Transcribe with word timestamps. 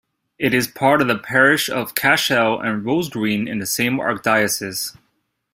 It 0.39 0.55
is 0.55 0.67
part 0.67 0.99
of 1.03 1.07
the 1.07 1.19
parish 1.19 1.69
of 1.69 1.93
Cashel 1.93 2.59
and 2.59 2.83
Rosegreen 2.83 3.47
in 3.47 3.59
the 3.59 3.67
same 3.67 3.99
archdiocese. 3.99 4.97